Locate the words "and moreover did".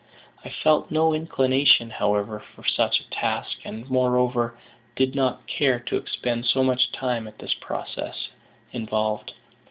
3.63-5.13